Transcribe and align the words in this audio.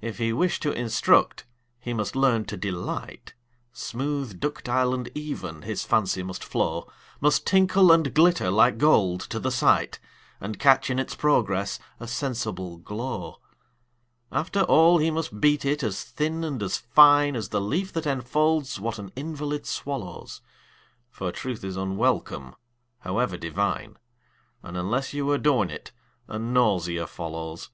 If 0.00 0.18
he 0.18 0.32
wish 0.32 0.60
to 0.60 0.70
instruct, 0.70 1.44
he 1.80 1.92
must 1.92 2.14
learn 2.14 2.44
to 2.44 2.56
delight, 2.56 3.34
Smooth, 3.72 4.38
ductile, 4.38 4.94
and 4.94 5.10
even, 5.12 5.62
his 5.62 5.82
fancy 5.82 6.22
must 6.22 6.44
flow, 6.44 6.88
Must 7.20 7.44
tinkle 7.44 7.90
and 7.90 8.14
glitter 8.14 8.48
like 8.48 8.78
gold 8.78 9.22
to 9.22 9.40
the 9.40 9.50
sight, 9.50 9.98
And 10.40 10.60
catch 10.60 10.88
in 10.88 11.00
its 11.00 11.16
progress 11.16 11.80
a 11.98 12.06
sensible 12.06 12.76
glow. 12.76 13.40
After 14.30 14.60
all 14.60 14.98
he 14.98 15.10
must 15.10 15.40
beat 15.40 15.64
it 15.64 15.82
as 15.82 16.04
thin 16.04 16.44
and 16.44 16.62
as 16.62 16.76
fine 16.76 17.34
As 17.34 17.48
the 17.48 17.60
leaf 17.60 17.92
that 17.94 18.06
enfolds 18.06 18.78
what 18.78 19.00
an 19.00 19.10
invalid 19.16 19.66
swallows, 19.66 20.40
For 21.10 21.32
truth 21.32 21.64
is 21.64 21.76
unwelcome, 21.76 22.54
however 23.00 23.36
divine, 23.36 23.98
And 24.62 24.76
unless 24.76 25.12
you 25.12 25.32
adorn 25.32 25.70
it, 25.70 25.90
a 26.28 26.38
nausea 26.38 27.08
follows. 27.08 27.70